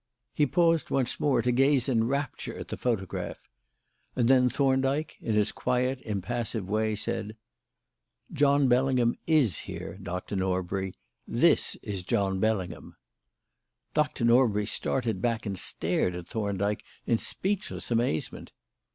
He 0.33 0.47
paused 0.47 0.89
once 0.89 1.19
more 1.19 1.43
to 1.43 1.51
gaze 1.51 1.87
in 1.87 2.05
rapture 2.07 2.57
at 2.57 2.69
the 2.69 2.75
photograph. 2.75 3.37
And 4.15 4.27
then 4.27 4.49
Thorndyke, 4.49 5.15
in 5.21 5.35
his 5.35 5.51
quiet, 5.51 6.01
impassive 6.01 6.67
way, 6.67 6.95
said: 6.95 7.35
"John 8.33 8.67
Bellingham 8.67 9.13
is 9.27 9.55
here, 9.59 9.99
Doctor 10.01 10.35
Norbury. 10.35 10.95
This 11.27 11.75
is 11.83 12.01
John 12.01 12.39
Bellingham." 12.39 12.95
Dr. 13.93 14.25
Norbury 14.25 14.65
started 14.65 15.21
back 15.21 15.45
and 15.45 15.59
stared 15.59 16.15
at 16.15 16.25
Thorndyke 16.27 16.83
in 17.05 17.19
speechless 17.19 17.91
amazement. 17.91 18.53